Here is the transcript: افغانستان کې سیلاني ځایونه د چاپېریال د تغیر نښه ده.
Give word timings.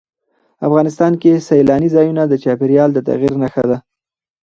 افغانستان 0.67 1.13
کې 1.21 1.43
سیلاني 1.47 1.89
ځایونه 1.95 2.23
د 2.27 2.33
چاپېریال 2.43 2.89
د 2.93 2.99
تغیر 3.07 3.33
نښه 3.41 3.63
ده. 3.69 3.77